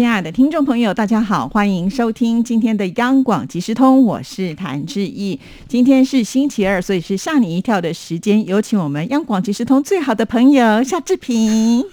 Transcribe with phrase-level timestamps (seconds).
[0.00, 5.38] 亲爱的听众朋友，大家好，欢迎收听今天的央广即时通，我是谭志毅。
[5.68, 8.46] 今天是星期二，所以是吓你一跳的时间。
[8.46, 11.84] 有请我们央广即时通最好的朋友夏志平。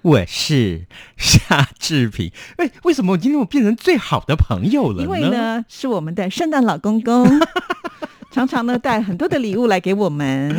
[0.00, 0.86] 我是
[1.18, 2.32] 夏志平。
[2.56, 5.02] 哎， 为什么我今天我变成最好的朋友了呢？
[5.02, 7.28] 因为呢，是我们的圣诞老公公，
[8.32, 10.56] 常常呢带很多的礼物来给我们。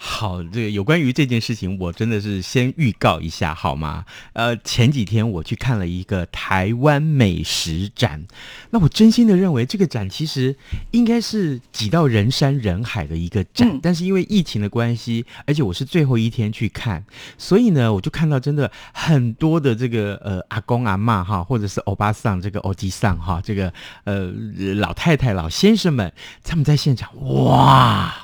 [0.00, 4.04] 好，这个有关于这件事情，我真的是先预告一下好吗？
[4.32, 8.24] 呃，前几天我去看了一个台湾美食展，
[8.70, 10.54] 那我真心的认为这个展其实
[10.92, 17.04] 应该是挤到人山人海的一个展，但是因为疫情的关系，而且我是最后一天去看，
[17.36, 23.72] 所以呢，我就看到真的很多的这个呃阿公阿妈哈，或者是欧巴桑这个欧吉桑哈，这个
[24.04, 24.32] 呃
[24.76, 26.12] 老太太老先生们，
[26.44, 27.10] 他们在现场
[27.44, 28.14] 哇。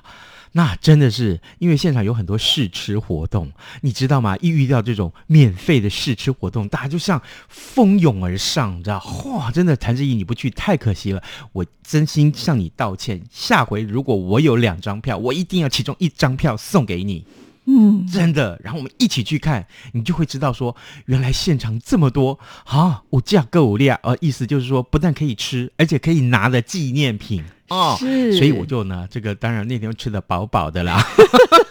[0.57, 4.37] 那真的是，因为现场有很多试吃活动，你知道吗？
[4.41, 9.03] 一遇到这种免费的试吃活动，大家就像蜂拥而上，你知道？
[9.25, 11.21] 哇，真的，谭志毅你不去太可惜了，
[11.53, 13.21] 我真心向你道歉。
[13.33, 17.27] 下回如果我有两张票，我一定要其中一张票送给你。
[17.67, 18.61] 嗯，真的。
[18.63, 27.43] 然后我们一起去看，你就会知道说，原来现场这么多啊，五价各五量，呃，意思就是说，不但可以吃，而且可以拿的纪念品。
[27.69, 31.03] 哦，是，所以我就呢，这个当然那天吃的饱饱的啦，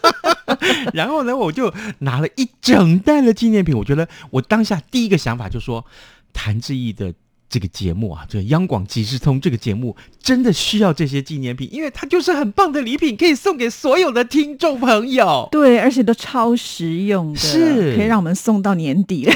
[0.94, 3.77] 然后呢，我就拿了一整袋的纪念品。
[3.77, 5.86] 我觉得我当下第一个想法就说，
[6.33, 7.14] 谭志毅的
[7.47, 15.47] 这个节目啊，这央广即时通这个节目真的需要这些纪念品，因为它就是很棒的礼品，可以送给所有的听众朋友。
[15.52, 19.30] 对，而且都超实用的，是可以让我们送到年底。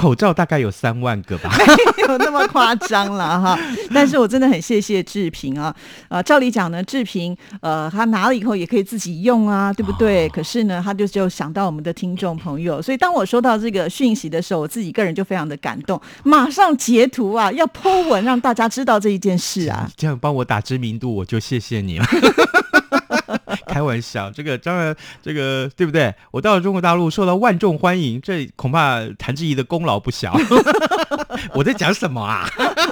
[0.00, 1.50] 口罩大概有三万个吧，
[1.94, 3.58] 没有那么夸张了哈。
[3.92, 5.74] 但是我真的很谢谢志平啊，
[6.08, 10.26] 呃，照理讲呢，志平呃，他拿了以后也可以自己用啊，对不对？
[10.30, 19.86] 可是呢，他就就想到我们的听众朋友，所以当我收到这个讯息的时候，我自己个人就非常的感动，马上截图啊，要 po 文让大家知道这一件事啊。
[19.98, 22.06] 这样帮我打知名度，我就谢谢你了。
[23.72, 26.12] 开玩笑，这个当然，这个对不对？
[26.32, 30.36] 我到了中国大陆受到万众欢迎，这恐怕谭志怡的功劳不小。
[31.54, 32.48] 我在讲什么啊？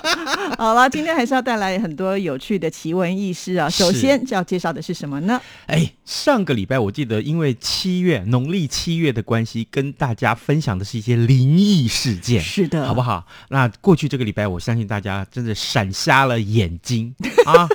[0.56, 3.68] 好了，今天还是要带来很多有趣的奇闻异事啊。
[3.68, 5.40] 首先就要介绍的是什么呢？
[5.66, 13.26] 哎，上个礼拜我记得，因为七月农历七月的关系，跟大家分享的是一些灵异事件，是的，好不好？
[13.50, 17.14] 那过去这个礼拜，我相信大家真的闪瞎了眼睛
[17.46, 17.68] 啊！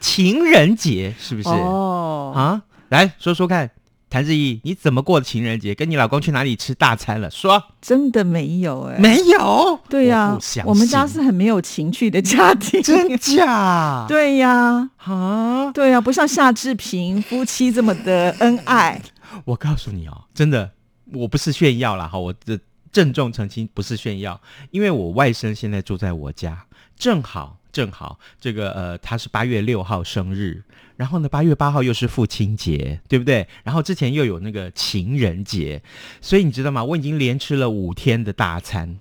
[0.00, 1.48] 情人节是不是？
[1.48, 3.70] 哦啊，来说说看，
[4.08, 5.74] 谭志毅，你怎么过的情人节？
[5.74, 7.30] 跟你老公去哪里吃大餐了？
[7.30, 9.78] 说，真的没有哎，没有。
[9.88, 14.06] 对呀，我们家是很没有情趣的家庭，真假？
[14.08, 19.00] 对呀，啊，对呀，不像夏志平夫妻这么的恩爱。
[19.44, 20.70] 我告诉你哦，真的，
[21.12, 22.58] 我不是炫耀了哈，我的
[22.92, 24.40] 郑重澄清，不是炫耀，
[24.70, 27.58] 因为我外甥现在住在我家，正好。
[27.72, 30.60] 正好这个呃，他是八月六号生日，
[30.96, 33.46] 然后呢，八月八号又是父亲节，对不对？
[33.62, 35.80] 然后之前又有那个情人节，
[36.20, 36.82] 所以你知道吗？
[36.82, 38.98] 我已经连吃了五天的大餐，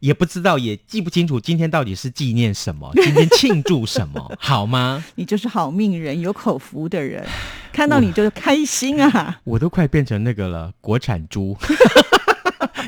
[0.00, 5.02] 也不知道也记不清楚今天到底是纪念什么， 今天庆祝什么，好吗？
[5.14, 7.26] 你就是好命人，有口福的人，
[7.72, 9.40] 看到你就开心啊！
[9.44, 11.56] 我都快变成那个了，国产猪。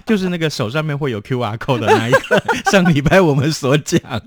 [0.07, 4.23] 就是那个手上面会有 Q R code 的那一个， 上礼拜我们所讲的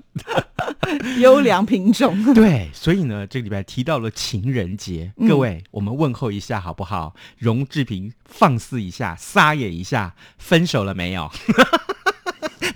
[1.18, 2.34] 优良品种。
[2.34, 7.14] 对，所以呢，这个礼拜提到了情人节，各位，我们问候一下好不好？
[7.38, 11.30] 荣志平放肆一下，撒野一下，分手了没有？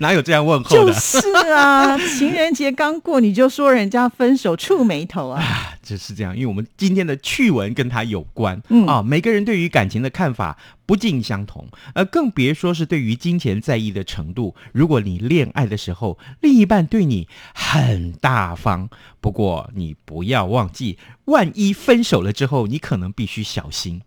[0.01, 0.91] 哪有这样问候的？
[0.91, 1.19] 就是
[1.53, 5.77] 啊， 情人节刚过你就说人家分手，触眉头啊！
[5.83, 10.57] 就是这样，因为我们今天的趣闻跟他有关，嗯啊，每个人对于感情的看法
[10.87, 14.55] 不尽相同，呃，更别说是对于金钱在意的程度。
[14.71, 18.89] 如果你恋爱的时候，另一半对你很大方，
[19.19, 24.01] 不过你不要忘记，万一分手了之后，你可能必须小心。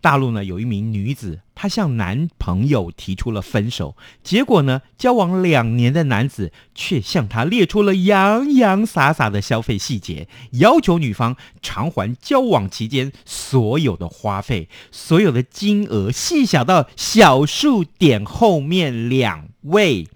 [0.00, 20.06] 大陆呢有一名女子，她向男朋友提出了分手，结果呢，交往两年的男子却向她列出了洋洋洒洒的消费细节，要求女方偿还交往期间所有的花费，所有的金额细小到小数点后面两位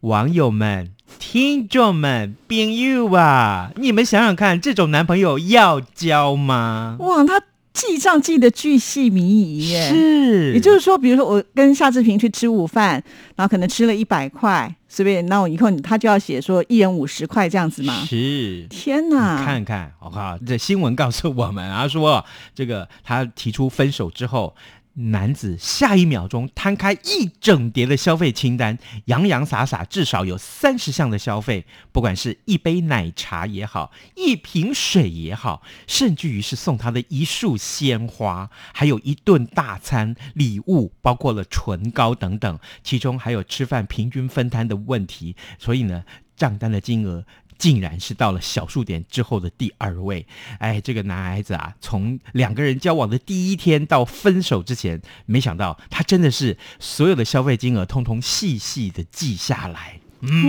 [0.00, 6.96] 网友们、听众们、朋友啊，你们想想看，这种男朋友要交吗？
[7.00, 7.42] 哇，他。
[7.72, 9.88] 记账记得巨细靡遗耶。
[9.88, 13.02] 是，也就是说，比如说我跟夏志平去吃午饭，
[13.36, 18.04] 然后可能吃了一百块，随便，那我以后他就要写说一人五十块这样子嘛。
[18.04, 18.66] 是。
[18.68, 19.44] 天哪！
[19.44, 22.24] 看看，我靠，这新闻告诉我们啊，说
[22.54, 24.54] 这个他提出分手之后。
[24.94, 46.04] 男子下一秒钟摊开一整叠的消费清单，洋洋洒洒至少有三十项的消费，不管是一杯奶茶也好，一瓶水也好，甚至于是送他的一束鲜花，还有一顿大餐礼物，包括了唇膏等等，其中还有吃饭平均分摊的问题，所以呢，
[46.36, 47.24] 账单的金额。
[47.62, 50.26] 竟然是到了小数点之后的第二位，
[50.58, 60.00] 哎，这个男孩子啊，从两个人交往的第一天到分手之前，没想到他真的是所有的消费金额通通细细的记下来。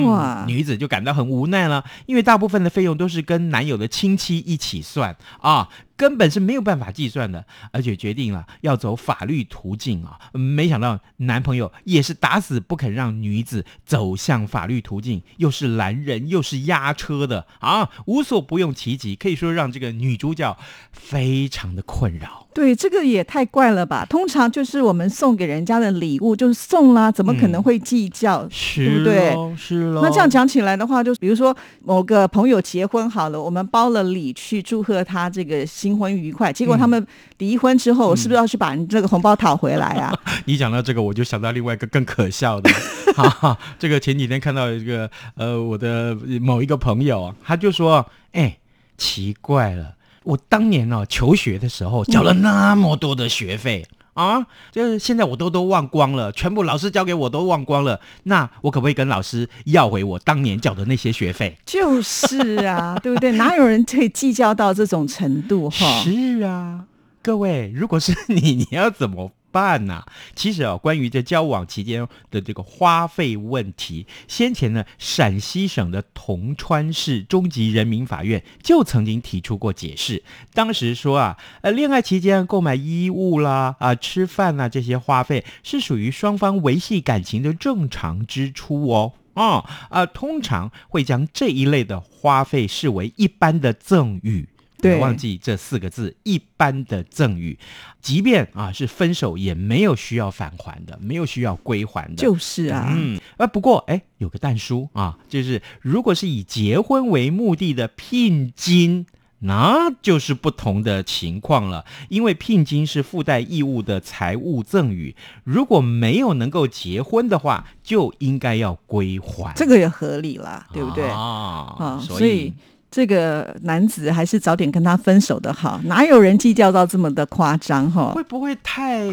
[0.03, 5.69] 哇，女子就感到很无奈了，因为大部分的费用都是跟男友的亲戚一起算啊。
[6.03, 10.19] 根本是没有办法计算的，而且决定了要走法律途径啊！
[10.33, 20.57] 没想到男朋友也是打死不肯让女子走向法律途径，又是拦人又是压车的啊，无所不用其极，可以说让这个女主角
[20.91, 22.49] 非常的困扰。
[22.53, 24.05] 对，这个也太怪了吧！
[24.07, 28.45] 通常就是我们送给人家的礼物就是送啦，怎么可能会计较？
[28.75, 29.55] 对不对？
[29.55, 30.01] 是喽。
[30.03, 35.53] 那这样讲起来的话，就比如说某个朋友结婚好了，我们包了礼去祝贺他这个。
[35.65, 37.05] 新婚愉快，结果他们
[37.37, 40.13] 离婚之后，是不是要去把这个红包讨回来啊？
[40.45, 42.69] 你讲到这个，我就想到另外一个更可笑的。
[43.15, 48.57] 哈哈，这个前几天看到一个呃，我的某一个朋友，他就说：“哎，
[48.97, 57.99] 奇怪了，我当年哦求学的时候交了那么多的学费。”啊，就是现在我都都忘光了，全部老师教给我都忘光了。
[58.23, 61.57] 那我可不可以跟老师要回我当年缴的那些学费？
[61.65, 63.31] 就是啊， 对不对？
[63.33, 65.69] 哪有人可以计较到这种程度？
[65.69, 66.85] 哈，是啊，
[67.21, 69.31] 各位，如果是你，你要怎么？
[69.53, 70.03] 办呐？
[70.35, 80.23] 其实啊，关于这交往期间的这个花费问题，先前呢，陕西省的铜川市中级人民法院就曾经提出过解释。
[80.53, 89.13] 当时说啊，呃，恋爱期间购买衣物啦、啊吃饭呐这些花费，是属于双方维系感情的正常支出哦。
[89.35, 94.49] 啊啊，通常会将这一类的花费视为一般的赠与。
[94.83, 97.57] 别忘记这四个字，一般的赠与，
[98.01, 102.15] 即便啊是分手，也没有需要返还的，没有需要归还的。
[102.15, 109.05] 就是啊，嗯，啊不过哎，有个但书啊，就是如果是以结婚为目的的聘金，
[109.39, 111.85] 那就是不同的情况了。
[112.09, 119.53] 因为聘金是附带义务的财务赠与，如果没有能够结婚的话，就应该要归还。
[119.55, 121.07] 这个也合理啦，对不对？
[121.09, 122.53] 啊，所以。
[122.95, 128.11] 这个男子还是早点跟他分手的好，哪有人计较到这么的夸张哈？
[128.13, 129.07] 会不会太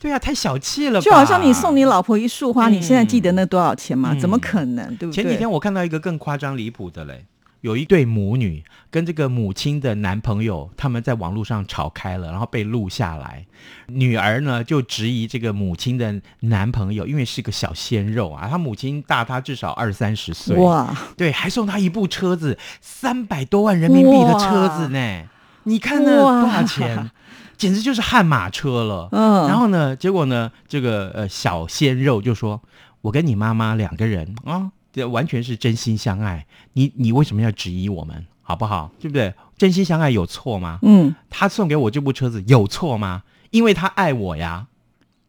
[0.00, 0.18] 对啊？
[0.18, 1.00] 太小气了？
[1.00, 4.12] 就好像你送你老婆一束花，你现在记得那多少钱吗？
[4.20, 4.84] 怎么可能？
[4.96, 5.22] 对不对？
[5.22, 7.24] 前几天我看到一个更夸张离谱的嘞。
[7.62, 13.46] 有一对母女跟这个母亲的男朋友，他们在网络上吵开了，然后被录下来。
[13.86, 25.22] 女儿呢就质疑这个母亲的男朋友，因为是个小鲜肉啊，他母亲大他至少二三十岁，哇，对，还送他一部车子，三百多万人民币的车子呢。
[25.62, 27.12] 你看那多少钱，
[27.56, 29.08] 简直就是悍马车了。
[29.12, 32.60] 嗯，然后呢，结果呢，这个呃小鲜肉就说
[33.02, 38.90] ：“我跟你妈妈两个人啊。”这完全是真心相爱，你你为什么要质疑我们，好不好？
[39.00, 39.32] 对不对？
[39.56, 40.78] 真心相爱有错吗？
[40.82, 43.22] 嗯，他送给我这部车子有错吗？
[43.50, 44.66] 因为他爱我呀。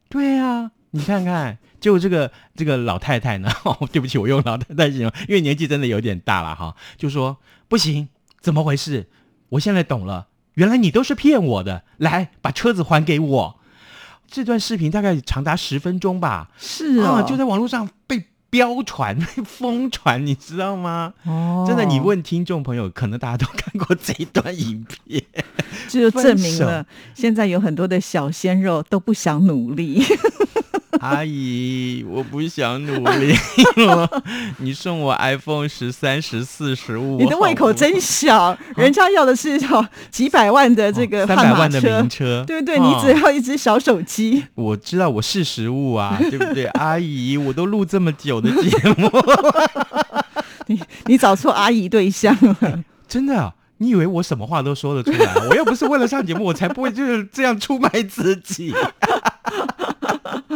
[0.10, 8.10] 对呀，你看看，就这个这个老太太呢， 哦，对不起，我用老太太形容，因为年纪真的有点大了哈，就说不行，
[8.42, 9.10] 怎么回事？
[9.50, 13.60] 我现在懂了，原来你都是骗我的，来把车子还给我。
[14.28, 18.26] 这段视频大概长达十分钟吧，是啊，就在网络上被。
[18.54, 21.12] 飙传、 疯传，你知道吗？
[21.26, 25.24] 哦，真的，你问听众朋友，可能大家都看过这一段影片，
[25.90, 30.04] 就证明了现在有很多的小鲜肉都不想努力。
[31.04, 33.36] 阿姨，我不想努力
[33.86, 34.24] 了。
[34.60, 38.58] 你送我 iPhone 十三、十四、十五，你的胃口真小。
[38.78, 42.80] 人家要的是要几百万的这个三百万的名车，对不对？
[42.80, 44.46] 你只要一只小手机。
[44.56, 46.64] 我知道我是食物啊， 对不对？
[46.68, 49.12] 阿姨，我都录这么久的节目，
[50.68, 52.80] 你你找错阿姨对象了。
[53.10, 55.34] 真的，你以为我什么话都说得出来？
[55.50, 58.74] 我又不是为了上节目，我才不会就是这样出卖自己。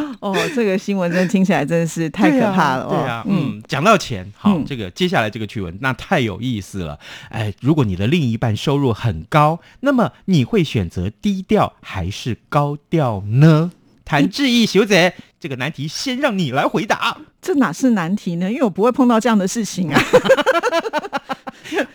[0.21, 2.89] 哦，这个新闻真的听起来真的是太可怕了哦。
[2.89, 6.97] 对啊，嗯，讲到钱，好，嗯这个接下来这个趣闻那太有意思了。
[7.29, 13.71] 哎，如果你的另一半收入很高，那么你会选择低调还是高调呢？
[14.05, 17.17] 谭志毅小姐，这个难题先让你来回答。
[17.41, 18.49] 这哪是难题呢？
[18.49, 20.01] 因为我不会碰到这样的事情啊。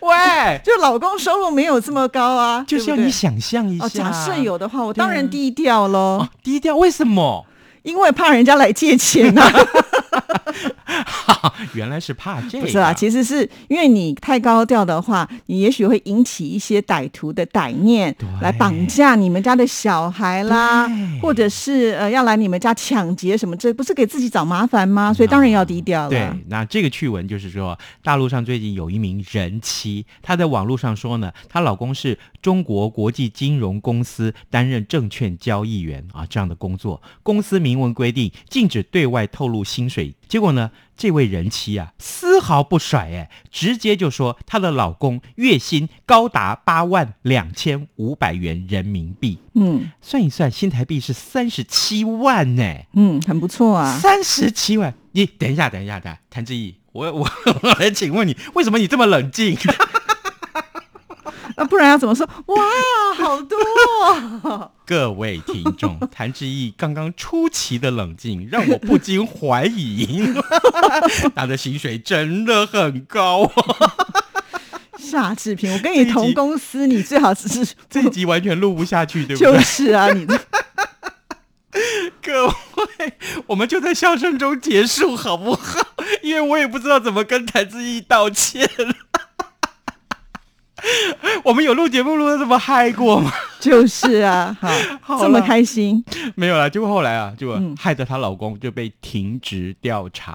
[0.01, 3.87] 喂， 就老公收入没有这么高啊，就是要你想象一下。
[3.87, 7.47] 哦，假设有的话，我当然低调喽，哦，低调，为什么？
[7.83, 9.53] 因为怕人家来借钱啊。
[11.75, 12.65] 原来是怕这个。
[12.65, 20.89] 不是啊，其实是因为你太高调的话，你也许会引起一些歹徒的歹念对，来绑架你们家的小孩啦，
[21.21, 25.13] 或者是呃要来你们家抢劫什么，这不是给自己找麻烦吗？
[25.13, 40.15] 所以当然要低调了对。，那这个趣闻就是说，大陆上最近有一名人妻，她在网络上说呢，她老公是中国国际金融公司担任证券交易员啊这样的工作，公司明文规定禁止对外透露薪水。
[40.29, 52.63] 结果呢，这位人妻啊丝毫不甩，哎，直接就说她的老公月薪高达八万两千五百元人民币，嗯算一算，新台币是三十七万呢。
[52.93, 53.99] 嗯，很不错啊。
[53.99, 57.29] 三十七万，你等一下，等一下，等一下，谭志毅，我我
[57.63, 59.57] 我来请问你，为什么你这么冷静？
[61.57, 62.29] 那不然要怎么说？
[62.47, 62.63] 哇，
[63.17, 63.57] 好多
[64.43, 70.23] 哦、 各位听众，谭志毅刚刚出奇的冷静，让我不禁怀疑，
[71.35, 73.51] 他的薪水真的很高、
[74.99, 79.61] 夏志平，我跟你同公司，你最好只是这一集完全录不下去，对不对就？
[79.61, 80.27] 是啊，你
[82.23, 82.55] 各位，
[83.47, 85.87] 我们就在笑声中结束好不好？
[86.23, 88.69] 因为我也不知道怎么跟谭志毅道歉。
[91.45, 93.33] 我们有录节目录的这么嗨过吗？
[93.61, 94.57] 就是啊，
[95.01, 100.33] 好，好这么开心，没有啦，结果后来啊，就嗯害得她老公就被停职调查。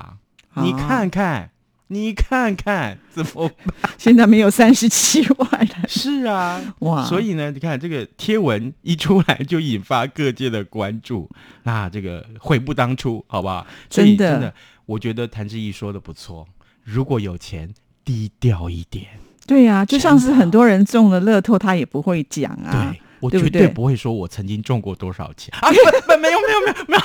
[0.53, 1.51] 啊你看看，
[1.87, 3.91] 你看看，怎么办？
[3.97, 7.05] 现在没有三十七万了，是啊，哇！
[7.05, 11.29] 所以呢，你看这个贴文一出来，就引发各界的关注。
[11.63, 13.65] 那这个悔不当初，好不好？
[13.89, 14.53] 真的真的，
[14.85, 16.47] 我觉得谭志毅说的不错。
[16.83, 17.73] 如果有钱，
[18.03, 19.05] 低调一点。
[19.47, 23.01] 对呀、就像是很多人中了乐透，他也不会讲啊对。
[23.19, 25.71] 我绝对对不会说我曾经中过多少钱 啊！
[25.71, 25.83] 没有
[26.19, 26.95] 没有没有没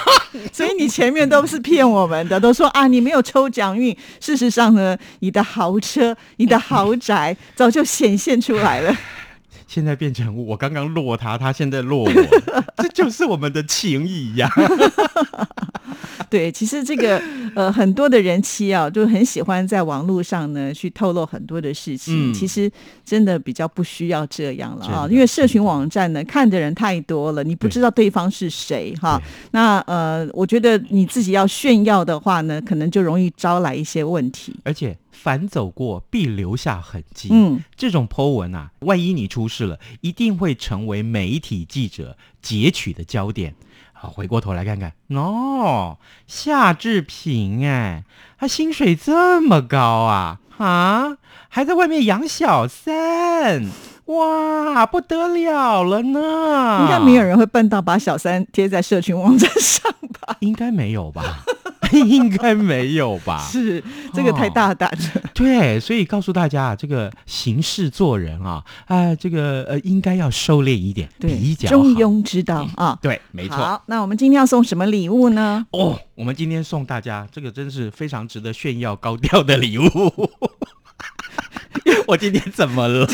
[0.44, 3.96] 有，所以你前面都是骗我们的，都说啊你没有抽奖运。
[4.20, 8.94] 事实上呢，你的豪车、你的豪宅早就显现出来了。
[9.72, 12.12] 现在变成我刚刚落他，他现在落我，
[12.76, 14.46] 这就是我们的情谊呀、
[16.28, 17.18] 对，其实这个
[17.54, 22.32] 呃很多的人妻啊，就很喜欢在网络上呢去透露很多的事情。
[22.32, 22.70] 嗯其实
[23.02, 29.18] 真的比较不需要这样了啊，因为社群网站呢看的人太多了，你不知道对方是谁哈。
[29.52, 34.54] 那呃，我觉得你自己要炫耀的话呢，可能就容易招来一些问题。
[34.64, 37.28] 而且凡走过必留下痕迹。
[37.30, 43.54] 嗯，这种 Po 文啊，万一你出事了，一定会成为媒体记者截取的焦点。
[43.92, 48.02] 好，回过头来看看，哦，夏志平哎，
[48.36, 53.64] 他薪水这么高啊，啊，还在外面养小三，
[54.06, 56.80] 哇，不得了了呢！
[56.82, 60.36] 应该没有，人会笨到把小三贴在社群网站上吧？
[60.40, 61.44] 应该没有吧？
[62.00, 63.38] 应该没有吧？
[63.50, 63.82] 是，
[64.12, 65.22] 这个太大胆了。
[65.34, 71.92] 对，所以告诉大家啊，这个行事做人啊，啊、这个呃，应该要收敛一点，比，较中。
[71.92, 72.98] 庸之道啊。
[73.02, 73.56] 对，没错。
[73.56, 75.66] 好，那我们今天要送什么礼物呢？
[75.72, 80.30] 哦，我们今天送大家这个真是非常值得炫耀高调的礼物。
[82.08, 83.06] 我今天怎么了？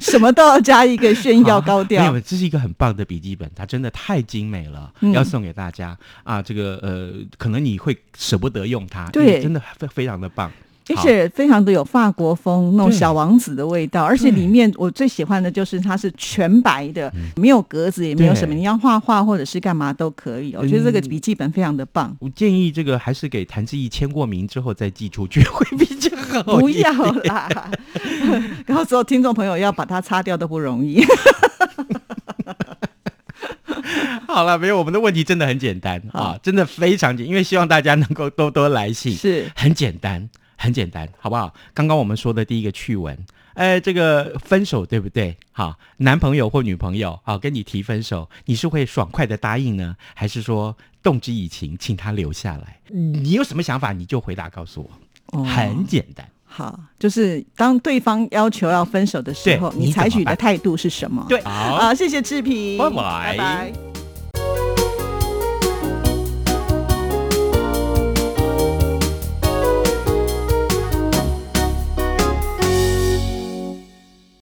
[0.00, 2.18] 什么都要加一个炫耀高调没。
[2.18, 6.40] 有，这是一个很棒的笔记本，它真的太精美了，嗯要送给大家啊。
[6.40, 10.50] 这个呃，可能你会舍不得用它，对真的非非常的棒。
[10.88, 20.54] 而且非常的有法国风那种小王子的味道，而且里面我最喜欢的就是它是全白的，没有格子，也没有什么，你要画画或者是干嘛都可以。
[20.56, 22.16] 我觉得这个笔记本非常的棒。
[22.20, 26.58] 我建议这个还是给谭志毅签过名之后再寄出去会比较好。
[26.58, 26.92] 不要
[27.24, 27.48] 啦，
[28.66, 31.04] 然后所有听众朋友要把它擦掉都不容易。
[34.28, 40.28] 好了，没有，我们的问题真的很简单啊，真的非常简，因为希望大家能够多多来信，是很简单，
[40.66, 41.54] 很简单，好不好？
[41.72, 43.16] 刚刚我们说的第一个趣闻，
[43.54, 45.36] 哎，这个分手对不对？
[45.52, 52.80] 好，男朋友或女朋友好跟你提分手，你是会爽快的答应呢，还是说动之以情，请他留下来？
[52.90, 56.28] 你有什么想法，你就回答告诉我，哦很简单。
[56.44, 61.24] 好，就是当对方要求要分手的时候，你你采取的态度是什么？
[61.28, 63.72] 对，好，谢谢志平，拜拜拜拜